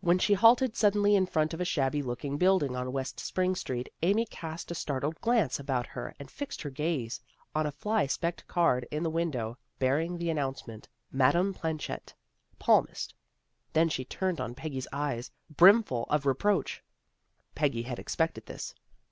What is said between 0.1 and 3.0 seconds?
she halted suddenly in front of a shabby looking building on